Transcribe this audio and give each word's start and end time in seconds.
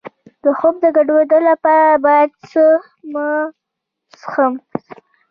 د 0.43 0.45
خوب 0.57 0.75
د 0.83 0.85
ګډوډۍ 0.95 1.41
لپاره 1.49 1.91
باید 2.05 2.29
څه 2.49 2.63
مه 3.11 3.27
څښم؟ 4.19 4.53